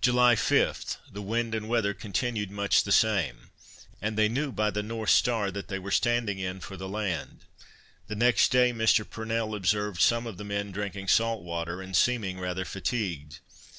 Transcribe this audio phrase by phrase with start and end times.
[0.00, 3.50] July 5, the wind and weather continued much the same,
[4.00, 7.44] and they knew by the North star that they were standing in for the land.
[8.06, 9.06] The next day Mr.
[9.06, 13.40] Purnell observed some of the men drinking salt water, and seeming rather fatigued.